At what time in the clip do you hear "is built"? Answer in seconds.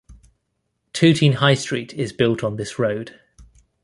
1.93-2.43